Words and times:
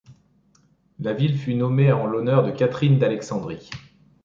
La 0.97 1.13
ville 1.13 1.37
fut 1.37 1.53
nommée 1.53 1.91
en 1.91 2.07
l'honneur 2.07 2.43
de 2.43 2.49
Catherine 2.49 2.97
d'Alexandrie. 2.97 3.69